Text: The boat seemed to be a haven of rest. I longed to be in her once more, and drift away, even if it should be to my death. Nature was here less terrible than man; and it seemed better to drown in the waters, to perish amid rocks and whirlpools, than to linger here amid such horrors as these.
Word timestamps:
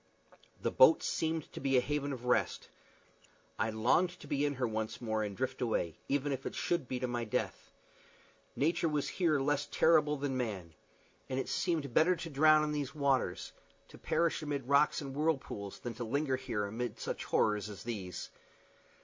The 0.59 0.71
boat 0.71 1.03
seemed 1.03 1.53
to 1.53 1.59
be 1.59 1.77
a 1.77 1.79
haven 1.79 2.11
of 2.11 2.25
rest. 2.25 2.69
I 3.59 3.69
longed 3.69 4.09
to 4.21 4.25
be 4.25 4.45
in 4.47 4.55
her 4.55 4.67
once 4.67 4.99
more, 4.99 5.21
and 5.21 5.37
drift 5.37 5.61
away, 5.61 5.95
even 6.09 6.31
if 6.31 6.43
it 6.47 6.55
should 6.55 6.87
be 6.87 6.99
to 7.01 7.07
my 7.07 7.23
death. 7.23 7.69
Nature 8.55 8.89
was 8.89 9.07
here 9.09 9.39
less 9.39 9.67
terrible 9.69 10.17
than 10.17 10.35
man; 10.35 10.73
and 11.29 11.39
it 11.39 11.47
seemed 11.49 11.93
better 11.93 12.15
to 12.15 12.31
drown 12.31 12.63
in 12.63 12.71
the 12.71 12.87
waters, 12.95 13.51
to 13.89 13.99
perish 13.99 14.41
amid 14.41 14.67
rocks 14.67 15.01
and 15.01 15.13
whirlpools, 15.15 15.77
than 15.77 15.93
to 15.93 16.03
linger 16.03 16.35
here 16.35 16.65
amid 16.65 16.97
such 16.99 17.25
horrors 17.25 17.69
as 17.69 17.83
these. 17.83 18.31